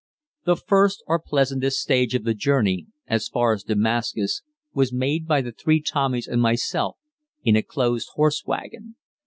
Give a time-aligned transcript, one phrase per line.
[0.45, 4.41] The first or pleasantest stage of the journey, as far as Damascus,
[4.73, 6.97] was made by the three Tommies and myself
[7.43, 8.95] in a closed horse wagon.